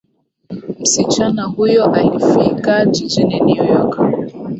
msichana 0.79 1.43
huyo 1.43 1.93
alifika 1.93 2.85
jijini 2.85 3.39
new 3.41 3.65
york 3.65 3.99